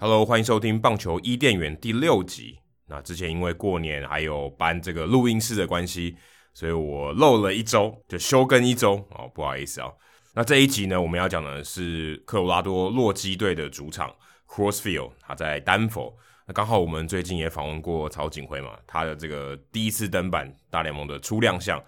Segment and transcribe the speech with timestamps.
[0.00, 2.60] Hello，欢迎收听棒球伊甸园第六集。
[2.86, 6.16] 那之前因为过年还有搬这个录音室的关系，
[6.54, 9.94] 所以我漏了一周，就休更一周哦，不好意思啊、哦。
[10.36, 14.14] 那这一集呢，我们要讲的是科罗拉多洛基队的主场
[14.48, 16.16] Coors Field，他在丹佛。
[16.46, 21.80] 那刚好我们最近也访问过曹景辉嘛，他的这个第一次登板大联盟的初亮相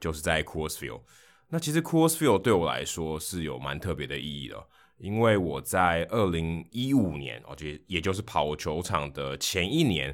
[0.00, 1.00] 就是在 Coors Field。
[1.48, 4.62] 那其实 Coors Field 对我来说是有蛮特别的意义的。
[4.98, 10.12] 因为我在二零一五年，哦，就也就是跑球场的前一年，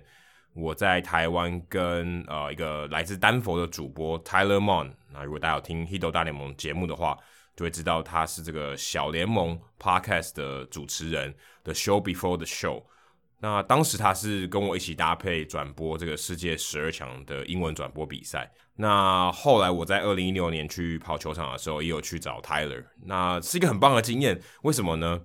[0.53, 7.17] 我在台湾跟呃一个来自丹佛的主播 Tyler Mon，那如果大家有听《Hito 大联盟》节目的话，
[7.57, 12.85] 就会知道他是这个小联盟 Podcast 的主持人，The Show Before the Show。
[13.41, 18.51] 那当时他是跟我一起搭配转播这个世界十二强的英文转播比赛。
[18.77, 24.41] 那后来我在二零一六年去跑球场的时候，也有去找 Tyler，那是一个很棒的经验。
[24.63, 25.21] 为什么呢？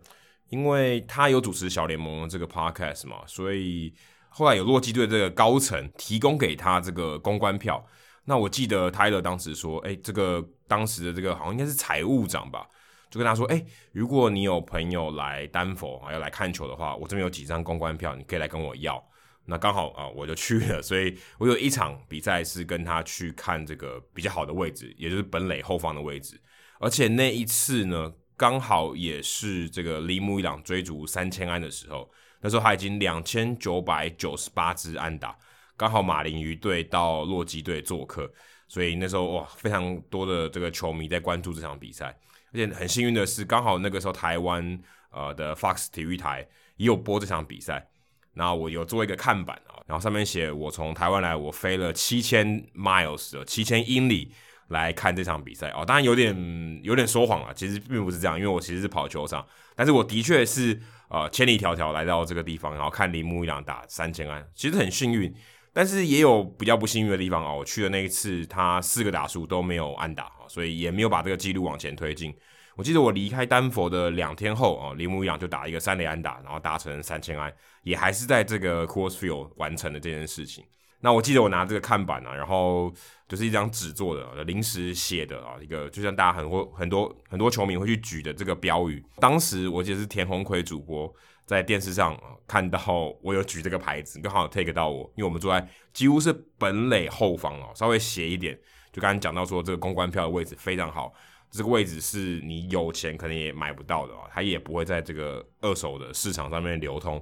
[0.49, 3.93] 因为他有主持小联盟这个 podcast 嘛，所以
[4.27, 7.85] 后来有洛基队这个高层提供给他这个公关票。
[8.25, 12.65] 那我记得 Tyler 当时说：“哎，这个当时的这个好像应该是财务长吧。”
[13.11, 19.03] 就跟他说，哎、如果你有朋友来丹佛啊，要来看球的话，我这边有几张公关票，你可以来跟我要。
[19.45, 26.39] 那刚好啊，我就去了， 所以我有一场比赛是跟他去看这个比较好的位置，也就是本垒后方的位置。
[26.79, 32.07] 而且那一次呢，刚好也是这个铃木一朗追逐三千安的时候，
[32.41, 35.35] 那时候他已经两千九百九十八支安打，
[35.75, 38.31] 刚好马林鱼队到洛基队做客，
[38.69, 42.17] 所以那时候哇，非常多的这个球迷在关注这场比赛。
[42.53, 44.79] 而且很幸运的是，刚好那个时候台湾
[45.11, 47.87] 呃的 Fox 体育台也有播这场比赛，
[48.33, 54.31] 然后我有做一个看板啊，然后上面写我从台湾来，我飞了七千 miles 七千英里
[54.69, 60.79] 来看这场比赛哦，当然有点有点说谎了，其实并不是这样，因为我其实是跑球场，但是我的确是
[61.09, 65.31] 呃千里迢迢来到这个地方，然后看铃木一朗打三千安，其实很幸运。
[65.71, 72.33] 但是也有比较不幸运的地方啊，我去的那一次，他四个打数都没有安打，所以也没有把这个记录往前推进。
[72.75, 77.53] 我记得我离开丹佛的两天后啊，铃木一朗就打一个三垒安打，然后达成三千安，
[77.83, 80.63] 也还是在这个 Coors Field 完成了这件事情。
[81.01, 82.91] 那我记得我拿这个看板啊，然后
[83.27, 89.03] 就是一张纸做的，临时写的啊，一个就像大家很多很多很多球迷会去举的这个标语。
[89.17, 91.13] 当时我记得是田鸿魁主播。
[91.49, 92.15] 在电视上
[92.47, 92.79] 看到
[93.23, 98.55] 我有举这个牌子，刚好 take 到我，因为我们坐在几乎是本垒后方哦，稍微斜一点。
[98.91, 101.11] 就刚刚讲到说，这个公关票的位置非常好，
[101.49, 107.19] 这个位置是你有钱可能也买不到的哦，它也不会在这个二手的市场上面流通。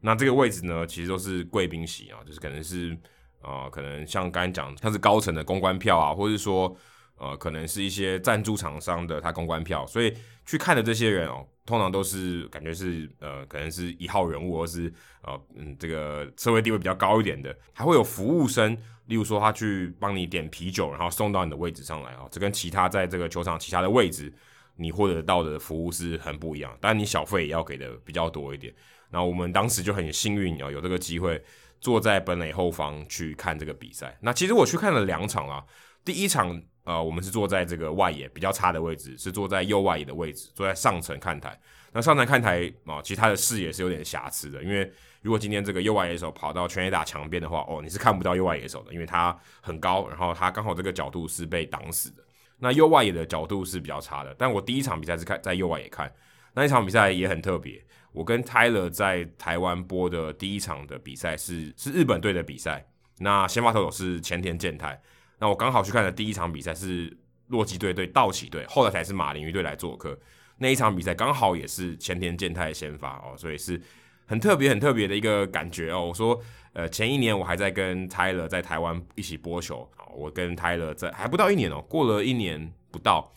[0.00, 2.92] 那这个位置呢，其实都是贵宾席啊，就是可能是
[3.40, 6.76] 啊、呃，可能像刚刚讲，它是高层的公关票啊，或者是说
[7.16, 10.12] 呃，可能是一些赞助厂商的他公关票，所以
[10.44, 11.46] 去看的这些人哦。
[11.64, 14.92] 通常都是感觉是呃，可能是一号人物，或是
[15.22, 18.76] 呃嗯，这个社会地位比较高一点的，还会有服务生，
[19.06, 24.34] 例如说他去帮你点啤酒，然后送到你的位置上来哦，这跟其他在这个球场其他的位置
[24.74, 26.76] 你获得到的服务是很不一样。
[26.80, 28.74] 但你小费也要给的比较多一点。
[29.10, 31.40] 那我们当时就很幸运啊，有这个机会
[31.80, 34.18] 坐在本垒后方去看这个比赛。
[34.20, 35.64] 那其实我去看了两场啊，
[36.04, 36.60] 第一场。
[36.84, 41.58] 呃，我们是坐在这个外野比较差的位置，是坐在右外野的位置，坐在上层看台。
[41.92, 52.22] 那上层看台啊、呃，其实它的视野是有点瑕疵的，因为如果今天这个右外野手跑到全垒打墙边的话，哦，你是看不到右外野手的，因为它很高，然后它刚好这个角度是被挡死的。
[52.58, 54.34] 那右外野的角度是比较差的。
[54.38, 56.12] 但我第一场比赛是看在右外野看，
[56.54, 57.84] 那一场比赛也很特别。
[58.12, 62.84] 我跟 Tyler 在台湾播的第一场的比赛是是日本队的比赛，
[63.18, 65.00] 那先发投手是前田健太。
[65.42, 67.12] 那我刚好去看的第一场比赛是
[67.48, 70.16] 洛基队对道奇队，后来才是马林鱼队来做客。
[70.58, 73.82] 那一场比赛刚好也是前田健太先发哦，所以是
[74.24, 76.06] 很特别、很特别的一个感觉哦。
[76.06, 76.40] 我说，
[76.74, 83.28] 呃，前一年我还在跟泰勒在台湾一起播球，我跟泰勒在还不到一年哦，过了一年不到，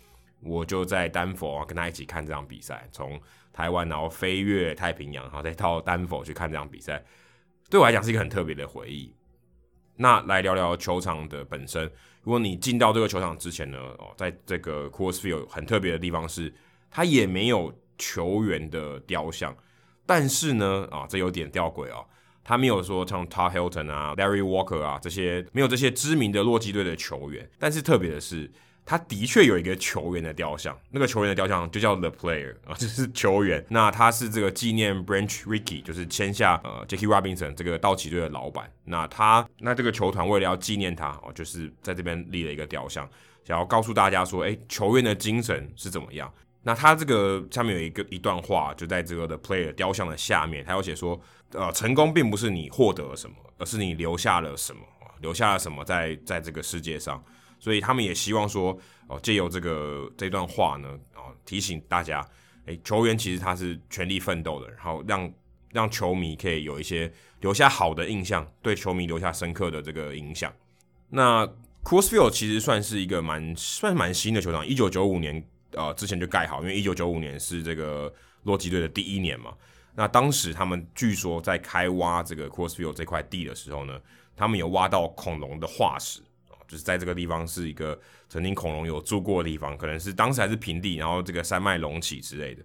[0.41, 3.19] 我就在丹佛啊跟他一起看这场比赛，从
[3.51, 7.03] 台湾然后飞越太平洋，然后再到丹佛去看这场比赛，
[7.67, 9.11] 对我来讲是一个很特别的回忆。
[9.97, 11.83] 那来聊聊球场的本身。
[12.23, 16.53] 如果你进到这个球场之前呢，哦，在这个 Coors Field 很特别的地方是，
[16.89, 19.55] 它也没有球员的雕像。
[20.05, 22.03] 但是呢，啊，这有点吊诡啊，
[22.43, 27.49] 它没有说像 Todd Helton 啊、Larry Walker 啊这些没有这些知名的洛基队的球员。
[27.57, 28.51] 但是特别的是，
[28.85, 33.65] 他的确有一个球员的雕像，那个球员的雕像就叫 The Player 啊， 就是球员。
[33.67, 38.71] 那他是这个纪念 Branch Rickey，就是签下呃 Jackie Robinson 这个道奇队的老板。
[38.83, 43.09] 那他那这个球团为了要纪念他哦，就是在这边立了一个雕像，
[43.43, 46.31] 想要告诉大家说，哎，球员的精神是怎么样。
[46.61, 51.19] 那他这个下面有一个一段话，就在这个 The Player 雕像的下面，他有写说，
[51.53, 54.81] 呃，成功并不是你获得了什么，而是你留下了什么，
[55.21, 57.23] 留下了什么在在这个世界上。
[57.59, 62.25] 所以他们也希望说，哦，借由这个这段话呢，哦，提醒大家，
[62.65, 65.33] 诶，球员其实他是全力奋斗的，然后让
[65.71, 67.11] 让球迷可以有一些
[67.41, 70.53] 留下好的印象，对球迷留下深刻的这个影响。
[71.09, 71.45] 那
[71.83, 75.43] Coors Field 其实算是一个蛮算蛮新的球场，一九九五年
[75.73, 78.11] 呃之前就盖好，因为一九九五年是这个
[78.43, 79.53] 洛基队的第一年嘛。
[79.93, 84.01] 那当时他们据说在开挖这个 Coors Field 这块地的时候呢，
[84.35, 86.21] 他们有挖到恐龙的化石。
[86.67, 92.63] 就是在这个地方是一个曾经恐龙有住过的地方，可能是当时还是平地，然后这个山脉隆起之类的，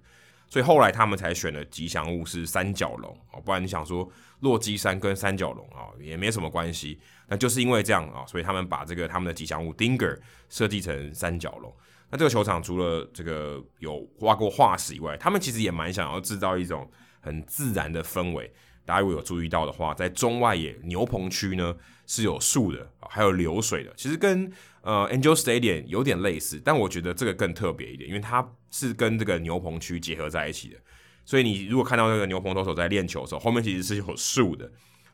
[0.49, 4.11] 所以后来他们才选的吉祥物是三角龙哦，不然你想说
[4.41, 6.99] 洛基山跟三角龙啊也没什么关系，
[7.29, 10.19] 那就是因为这样啊，所以他们把这个他们的吉祥物 Dinger
[10.49, 11.73] 设计成三角龙。
[12.11, 18.53] 那这个球场除了这个有挖过化石以外，他们其实也蛮想要制造一种很自然的氛围。
[18.91, 21.73] 大家如果有注意到的话，在中外野牛棚区呢
[22.09, 24.51] 是有树的，还有流水的，其实跟
[24.83, 30.77] 呃 Angel Stadium 有点类似，但我觉得这个更特别一点，因为它是跟这个牛棚区结合在一起的。
[31.25, 34.69] 所以你如果看到那个牛棚投手在练球的时候，后面其实是有树的，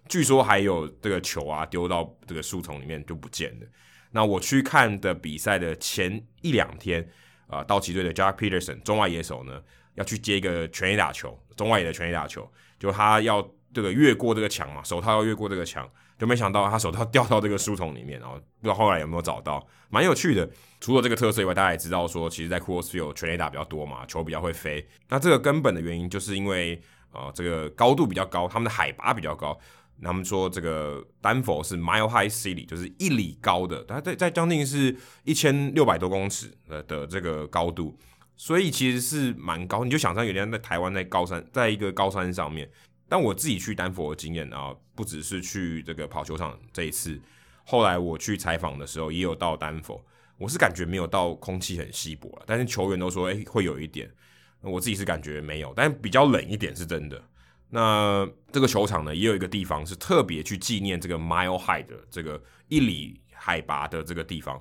[0.09, 3.67] 据说还有这个球啊丢到这个树丛里面就不见了。
[4.13, 7.07] 那我去看的比赛的前一两天，
[7.47, 9.61] 啊、道奇队的 Jack Peterson 中外野手呢
[9.97, 13.47] 要去接一个全垒打球，中外野的全垒打球，就他要。
[13.77, 15.87] 这个越过这个墙嘛，手套要越过这个墙，
[16.19, 20.49] 就没想到他手套掉到这个树丛里面，然后不知道后来有没有找到，蛮有趣的。
[20.81, 24.89] 除了这个特色以外，大家也知道说，其实，在 Coors Field 全垒打比较多嘛，球比较会飞。
[25.11, 26.81] 那这个根本的原因就是因为
[27.13, 29.59] 呃，这个高度比较高，他们的海拔比较高。
[30.03, 37.99] 他们说这个丹佛是 Mile High City，就是一里高的，它在在将近是一千六百多公尺的的这个高度，
[38.37, 39.85] 所以其实是蛮高。
[39.85, 42.67] 你就想象有点在台湾在高山，在一个高山上面。
[43.09, 47.21] 但我自己去丹佛的经验啊，不只是去这个跑球场这一次，
[47.65, 50.05] 后来我去采访的时候也有到丹佛，
[50.39, 54.11] 我是感觉没有到空气很稀薄，但是球员都说，诶，会有一点，
[54.61, 57.23] 我自己是感觉没有，但比较冷一点是真的。
[57.69, 64.61] 那这个球场呢，也有一个地方是特别去纪念这个 Mile High 的这个一里海拔的这个地方，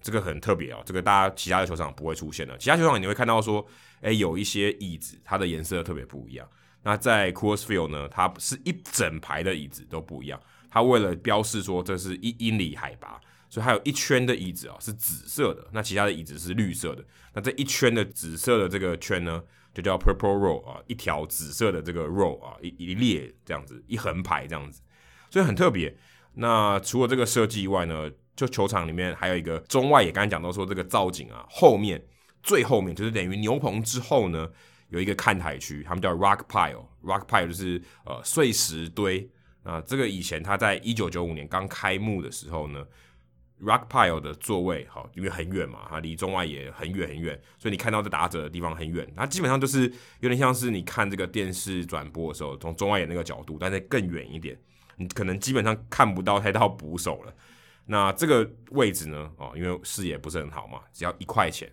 [0.00, 3.66] 这个很特别哦，这个大家其他的球场不会出现的，其他球场你会看到说，
[4.00, 6.48] 诶，有一些椅子它的颜色特别不一样。
[6.86, 10.40] 那在 Coors Field 呢，它是一整排的椅子都不一样。
[10.70, 17.04] 它为了标示说这是一英里海拔，所以还有一圈的椅子啊是紫色的，那其他的椅子是绿色的。
[17.34, 19.42] 那这一圈的紫色的这个圈呢，
[19.74, 24.80] 就叫 Purple Row 啊，一条紫色的这个 row 啊，一一列这样子，一横排这样子，
[25.28, 25.92] 所以很特别。
[26.34, 32.00] 那除了这个设计以外呢，就球场里面还有一个中外也，刚才讲到说这个造景啊，后面
[32.44, 34.48] 最后面就是等于牛棚之后呢。
[34.88, 39.28] 有一个看台区，他们叫 Rock Pile，Rock Pile 就是呃碎石堆。
[39.62, 42.86] 那这个以前他在一九九五年刚开幕的时候呢
[43.60, 49.04] ，Rock Pile 的座位好，因为很远嘛，它离中外也很远很远，所以你看到这打者的地方很远。
[49.16, 54.56] 它基本上就是有点像是你看这个电视转播的时候，从中外野那个角度，但是更远一点，
[54.96, 57.34] 你可能基本上看不到太到捕手了。
[57.86, 61.68] 那这个位置呢，哦，因为视野不是很好嘛，只要一块钱。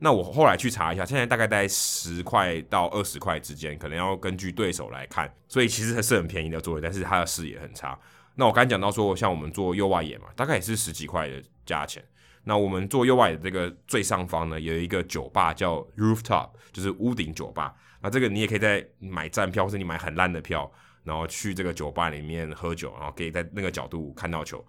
[0.00, 7.98] 那我后来去查一下，现在大概在十块到二十块之间，可能要根据对手来看，所以其实还是很便宜的座位，但是它的视野很差。
[8.36, 12.00] 那我刚才讲到说，像我们做右外野嘛，大概也是十几块的价钱。
[12.44, 17.74] 那我们做右外野这个最上方呢，有一个酒吧叫 Rooftop，就是屋顶酒吧。
[18.00, 20.70] 那这个你也可以在买站票，或者你买很烂的票，
[21.02, 24.64] 然后去这个酒吧里面喝酒，然后可以在那个角度看到球。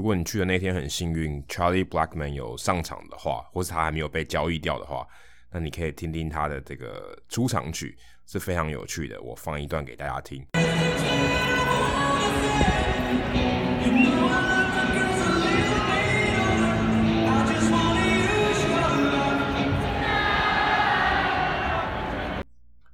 [0.00, 5.06] 如果你去的那天很幸运，Charlie Blackman 有上场的话，或是他还没有被交易掉的话，
[5.52, 9.20] 那你可以听听他的这个出场曲，是非常有趣的。
[9.20, 10.42] 我放一段给大家听。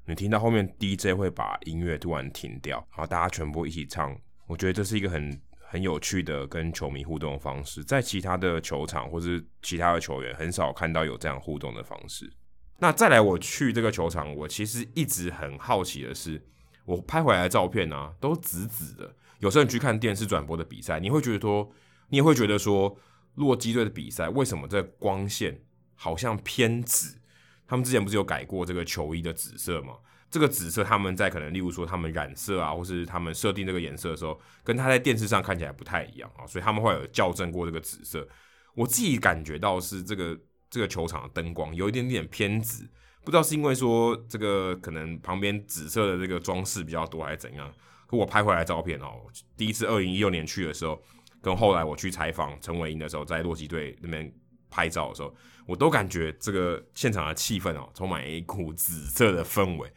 [0.06, 4.12] 你听到后面 DJ 会把音乐突然停掉，然后大家全部一起唱，
[4.48, 5.40] 我觉得这是一个很。
[5.68, 12.32] 很有趣的跟球迷互动的方式，在其他的球场或是其他的球员很少看到有这样互动的方式。
[12.78, 16.42] 那再来，我去这个球场，我其实一直很好奇的是，
[16.84, 19.16] 我拍回来的照片啊，都紫紫的。
[19.38, 21.72] 有时候你去看电视转播的比赛，你会觉得说，
[22.08, 22.96] 你也会觉得说，
[23.34, 25.60] 洛基队的比赛为什么这光线
[25.94, 27.18] 好像偏紫？
[27.66, 29.94] 他们之前不是有改过这个球衣的紫色吗？
[30.36, 38.28] 这个紫色他们在可能例如说他们染色啊，或是他们设定这个颜色的时候，跟他在电视上看起来不太一样啊，所以他们会有校正过这个紫色。
[38.74, 40.38] 我自己感觉到是这个
[40.68, 42.86] 这个球场的灯光有一点点偏紫，
[43.24, 47.72] 不知道是因为说这个可能旁边紫色的这个装饰比较多还是怎样。
[48.06, 49.22] 可我拍回来照片哦，
[49.56, 51.02] 第一次二零一六年去的时候，
[51.40, 54.30] 跟后来我去采访陈伟英的时候，在洛基队那边
[54.68, 55.34] 拍照的时候，
[55.66, 59.90] 我都感觉这个现场的气氛哦，充满一股紫色的氛围。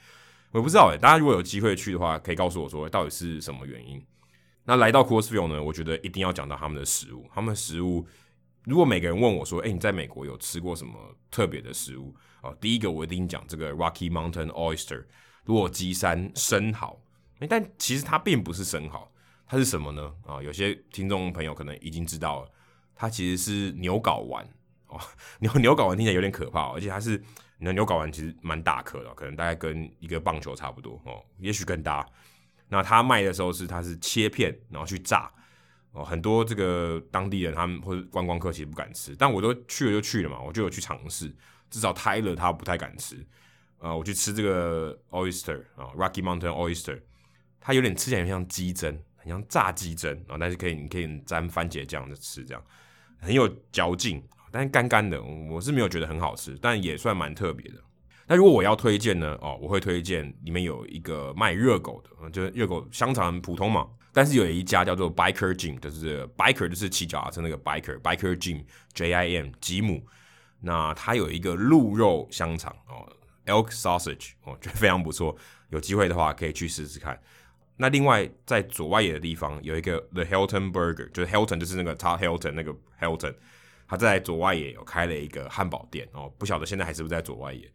[0.52, 4.04] 我不知道诶，大家如果有机会去的话，可以告诉我说到底是什么原因。
[4.64, 7.30] 那来到 Coors Field 呢，我觉得一定要讲到他们的食物。
[7.34, 8.08] 他们的食物，
[8.66, 10.94] 如果每个人问我说，诶，你在美国有吃过什么
[11.30, 12.16] 特别的食物？
[12.42, 15.06] 哦，第一个我一定讲这个 Rocky Mountain Oyster，
[15.46, 17.00] 洛基山生蚝。
[17.40, 19.12] 诶，但其实它并不是生蚝，
[19.46, 20.12] 它是什么呢？
[20.26, 22.52] 啊，有些听众朋友可能已经知道了，
[22.96, 24.48] 它其实是牛睾丸
[24.88, 25.00] 哦。
[25.42, 27.24] 牛牛睾丸听起来有点可怕，而且它是。
[27.60, 32.04] 你的牛睾丸其实蛮大颗的，可能大概跟一个棒球差不多哦，也许更大。
[32.70, 35.30] 那他卖的时候是他是切片，然后去炸
[35.92, 41.36] 哦，很多这个当地人他们或者观光客其实不敢吃，但我都去了就去了嘛，我就有去尝试，
[41.70, 43.18] 至少泰勒他不太敢吃。
[43.80, 47.02] 呃，我去吃这个 oyster 啊，Rocky Mountain Oyster，
[47.60, 52.64] 它有点吃起来很像鸡胗，很像炸鸡胗啊，但是可以你可以沾番茄酱的吃，这样
[53.20, 54.24] 很有嚼劲。
[54.52, 57.78] 但是干干的，我是没有觉得很好吃，但也算蛮特别的。
[58.28, 59.36] 那如果我要推荐呢？
[59.42, 68.64] 哦，我会推荐里面有一个卖热狗的，就是热狗香肠很普通嘛，但是有一家叫做 Biker Jim，就是 Biker 就是骑脚踏车那个 Biker，Biker Jim
[68.94, 70.06] J I M 吉姆。
[70.62, 73.12] 那它有一个鹿肉香肠哦
[73.48, 75.36] ，Elk Sausage，我觉得非常不错，
[75.70, 77.20] 有机会的话可以去试试看。
[77.78, 83.34] 那另外在左外野的地方有一个 The Hilton Burger，就是 Hilton 就是那个 Top Hilton 那个 Hilton。
[83.90, 87.70] 他在左外野有开了一个汉堡店哦，不晓得现在还是不是在左外野。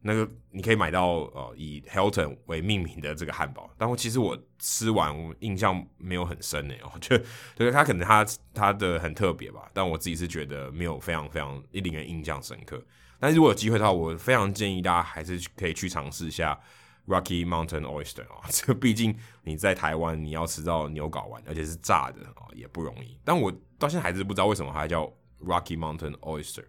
[0.00, 7.24] 那个你可以买到呃以 Hilton 为命名的这个汉堡，但我其实我吃完我印象没有很深诶，我觉得
[7.56, 8.24] 就是他可能他
[8.54, 12.80] 他的很特别吧，但我自己是觉得没有非常非常令人印象深刻。
[13.18, 16.56] 但如果有机会的话，我非常建议大家还是可以去尝试一下
[17.08, 23.18] Rocky Mountain Oyster 啊， 这个毕竟你在台湾你要吃到牛睾丸，而且是炸的啊，也不容易。
[23.24, 25.12] 但我到现在还是不知道为什么它叫。
[25.44, 26.64] Rocky Mountain Oyster，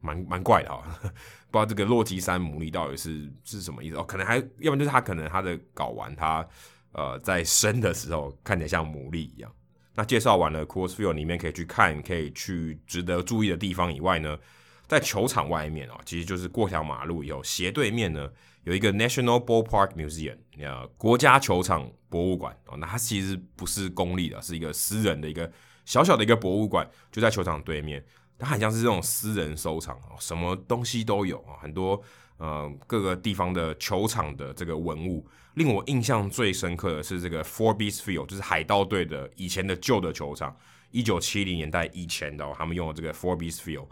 [0.00, 0.82] 蛮蛮怪的啊，
[1.50, 4.04] 不知道这个洛基山牡蛎到底是是什么意思哦？
[4.04, 6.46] 可能还要不就是它可能它的睾丸它
[6.92, 9.50] 呃在生的时候看起来像牡蛎一样。
[9.94, 14.38] 那介绍完了 Coors Field 里面可以去看，可以去值得注意的地方以外呢，
[14.86, 18.30] 在球场外面啊，其实就是过条马路以后斜对面呢
[18.64, 22.76] 有一个 National Ballpark Museum，呃，国家球场博物馆哦。
[22.76, 25.50] 那它其实不是公立的，是一个私人的一个。
[25.86, 28.04] 小小的一个博物馆就在球场对面，
[28.38, 32.02] 它很像是这种私人收藏，什么东西都有啊，很多
[32.38, 35.26] 呃各个地方的球场的这个文物。
[35.54, 40.54] 令我印象最深刻的是这个 Forbes Field，就是海盗队的以前的旧的球场，
[40.90, 43.86] 一九七零年代以前的，他们用的这个 Forbes Field，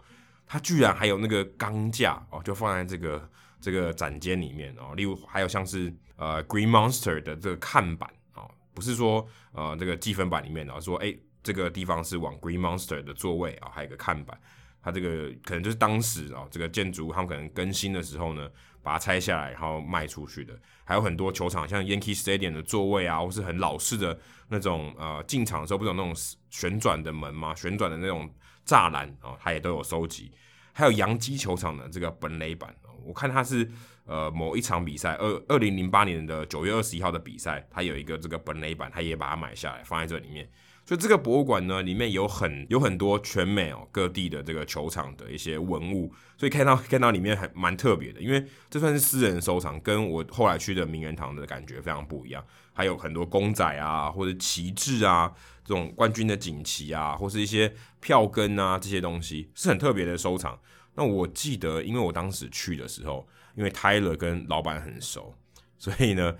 [0.45, 4.93] 它居然还有那个钢架哦，就放在这个这个展间里面哦。
[4.95, 11.15] 例如还有像是呃 Green Monster 的这个看板哦，不是说呃这个积分板里面的，说哎。
[11.45, 14.35] 这个地方是往 Green Monster 的座位啊，还有一个看板，
[14.81, 18.49] 它这个可能就是当时啊，这个建筑他们可能更新的时候呢，
[18.81, 20.59] 把它拆下来然后卖出去的。
[20.83, 26.13] 还有很多球场，像 Yankee Stadium 的座位啊，或是很老式的那种呃进场的时候不是有那种
[26.49, 27.53] 旋转的门吗？
[27.53, 28.27] 旋转的那种
[28.65, 30.31] 栅栏啊，它也都有收集。
[30.73, 33.69] 还有洋基球场的这个本垒板，我看它是
[34.05, 40.49] 呃某一场比赛，二二零零八年的九月二十一号的比赛，它有一个这个本垒板，它也把它买下来放在这里面。
[40.85, 52.45] 所以这个博物馆呢，里面有很有很多全美哦各地的这个球场的一些文物，所以看到看到里面还蛮特别的，因为这算是私人收藏，跟我后来去的名人堂的感觉非常不一样。
[52.71, 60.59] 还有很多公仔啊，或者旗帜啊，这种冠军的锦旗啊，或是一些票根啊这些东西，是很特别的收藏。
[60.93, 65.33] 那我记得，因为我当时去的时候，因为 Tyler 跟老板很熟，
[65.79, 66.35] 所以呢。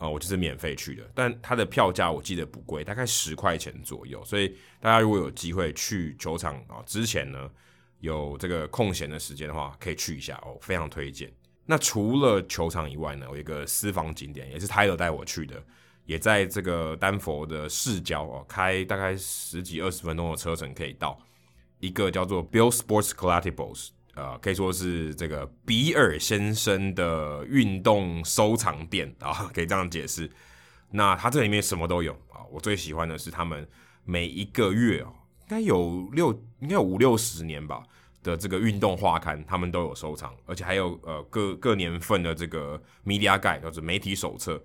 [0.00, 4.24] 啊、我就是免费去的，但它的票价我记得不贵，大概十块钱左右。
[4.24, 7.50] 所以大家如果有机会去球场啊、之前呢
[7.98, 11.30] 有这个空闲的时间的话，可以去一下哦，非常推荐。
[11.66, 15.62] 那除了球场以外呢，有一个私房景点，也是 Tyler 带我去的，
[16.06, 21.20] 也在这个丹佛的市郊哦，开大概十几二十分钟的车程可以到
[21.78, 23.90] 一个叫做 Bill Sports Collectibles。
[24.14, 30.30] 呃，可以说是这个比尔先生的运动收藏店啊， 可以这样解释。
[30.90, 32.42] 那他这里面什么都有啊。
[32.50, 33.68] 我最喜欢的是他们
[34.04, 35.12] 每一个月哦，
[35.42, 37.82] 应该有六，应该有五六十年吧
[38.22, 44.62] 的这个运动画刊，他们都有收藏，而且还有呃各各年份的这个 Media Guide，就是媒体手册。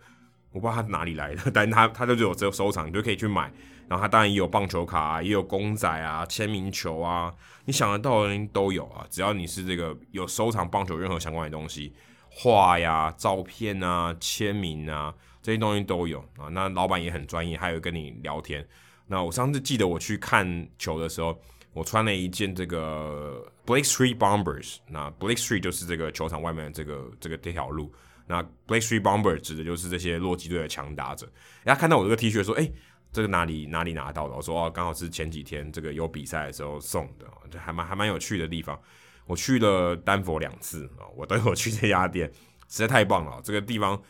[0.56, 3.52] 我不知道他哪里来的， 但他他就只有这个收藏，你就可以去买。
[3.90, 7.32] 然后他当然也有棒球卡啊，也有公仔啊、签名球啊，
[7.66, 9.06] 你想得到的东西都有啊。
[9.10, 11.94] 只要你是这个有收藏棒球任何相关的东西，
[12.30, 16.48] 画呀、照片啊、签名啊这些东西都有啊。
[16.52, 18.66] 那老板也很专业，还有跟你聊天。
[19.08, 21.38] 那我上次记得我去看球的时候，
[21.74, 24.78] 我穿了一件这个 Blake Street Bombers。
[24.88, 27.94] 那 Blake Street 就是这个球场外面的这个这个这条路。
[28.27, 31.25] 那 Blake Street Bomber 指的就是这些洛基队的强打者。
[31.63, 32.67] 人家看到我这个 T 恤说：“哎，
[33.12, 38.79] 这个哪里哪里拿到的？”我说：“哦，刚好是前几天这个有比赛的时候送的，这还蛮还蛮有趣的地方。
[39.27, 42.27] 我去了丹佛两次啊，我都有去这家店，
[42.67, 43.39] 实在太棒了。
[43.44, 44.01] 这个地方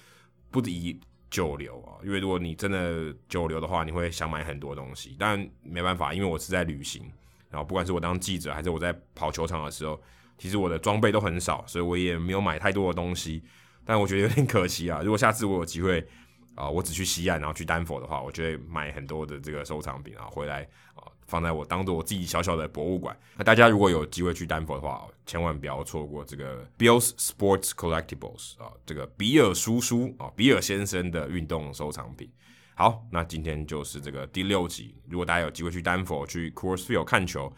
[0.49, 5.15] 不宜久留啊，因为如果你真的久留的话，你会想买很多东西。
[5.19, 7.03] 但没办法，因为我是在旅行，
[7.49, 10.01] 然后不管是我当记者还是我在跑球场的时候，
[10.37, 13.43] 其实我的装备都很少，所以我也没有买太多的东西。”
[13.85, 15.01] 但我觉得有点可惜啊！
[15.03, 16.05] 如果下次我有机会
[16.55, 20.63] 啊、我只去西岸，然后去丹佛的话，我就会买很多的这个收藏品啊，回来
[20.95, 23.15] 啊、放在我当做我自己小小的博物馆。
[23.35, 32.31] 那大家如果有机会去丹佛的话，千万不要错过这个 Bill's Sports Collectibles 啊，这个比尔叔叔啊，比尔先生的运动收藏品。
[32.73, 34.95] 好，那今天就是这个第六集。
[35.09, 37.51] 如果大家有机会去丹佛去 Coors Field 看球。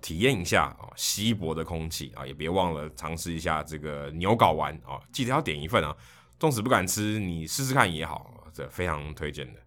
[0.00, 5.96] 体验一下啊，稀薄的空气啊，也别忘了尝试一下这个牛睾丸啊，记得要点一份啊。
[6.38, 9.60] 纵使不敢吃，你试试看也好，这非常推荐的。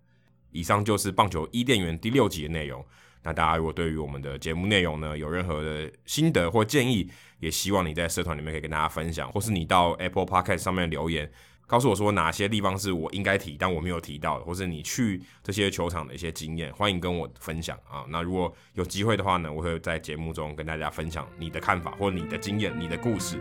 [0.51, 2.83] 以上就是棒球伊甸园第六集的内容。
[3.21, 11.31] 那大家如果对于我们的节目内容呢，有任何的心得或建议，也希望你在社团里面可以跟大家分享，或是你到 Apple Podcast 上面留言。
[11.65, 18.05] 告诉我说哪些地方是我应该提，但我没有提到的，或是你去这些球场的一些经验，欢迎跟我分享啊。
[18.09, 23.37] 那如果有机会的话呢，我会在节目中跟大家分享你的看法或你的经验、你的故事。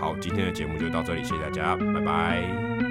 [0.00, 2.83] 好，今天的节目就到这里，谢谢大家，拜拜。